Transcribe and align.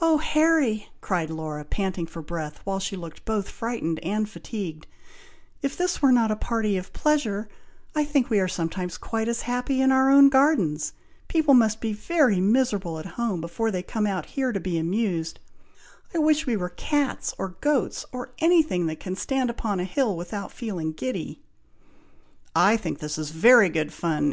"Oh, 0.00 0.18
Harry!" 0.18 0.88
cried 1.00 1.28
Laura, 1.28 1.64
panting 1.64 2.06
for 2.06 2.22
breath, 2.22 2.60
while 2.62 2.78
she 2.78 2.94
looked 2.94 3.24
both 3.24 3.48
frightened 3.48 3.98
and 3.98 4.28
fatigued, 4.28 4.86
"If 5.60 5.76
this 5.76 6.00
were 6.00 6.12
not 6.12 6.30
a 6.30 6.36
party 6.36 6.76
of 6.76 6.92
pleasure, 6.92 7.48
I 7.92 8.04
think 8.04 8.30
we 8.30 8.38
are 8.38 8.46
sometimes 8.46 8.96
quite 8.96 9.26
as 9.26 9.40
happy 9.42 9.80
in 9.82 9.90
our 9.90 10.08
own 10.08 10.28
gardens! 10.28 10.92
People 11.26 11.54
must 11.54 11.80
be 11.80 11.92
very 11.92 12.38
miserable 12.40 13.00
at 13.00 13.06
home, 13.18 13.40
before 13.40 13.72
they 13.72 13.82
come 13.82 14.04
here 14.22 14.52
to 14.52 14.60
be 14.60 14.78
amused! 14.78 15.40
I 16.14 16.18
wish 16.18 16.46
we 16.46 16.56
were 16.56 16.68
cats, 16.70 17.34
or 17.36 17.56
goats, 17.60 18.06
or 18.12 18.30
any 18.38 18.62
thing 18.62 18.86
that 18.86 19.00
can 19.00 19.16
stand 19.16 19.50
upon 19.50 19.80
a 19.80 19.84
hill 19.84 20.16
without 20.16 20.52
feeling 20.52 20.92
giddy." 20.92 21.40
"I 22.54 22.76
think 22.76 23.00
this 23.00 23.18
is 23.18 23.30
very 23.30 23.68
good 23.68 23.92
fun!" 23.92 24.28